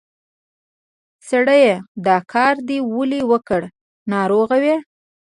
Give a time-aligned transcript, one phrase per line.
[1.29, 1.73] سړیه!
[2.05, 3.61] دا کار دې ولې وکړ؟
[4.11, 4.75] ناروغ وې؟